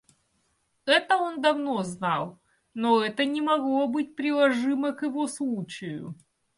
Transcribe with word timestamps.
Это 0.85 1.17
он 1.17 1.41
давно 1.43 1.83
знал, 1.83 2.39
но 2.73 3.03
это 3.05 3.23
не 3.23 3.39
могло 3.39 3.87
быть 3.87 4.15
приложимо 4.15 4.93
к 4.93 5.03
его 5.05 5.27
случаю. 5.27 6.15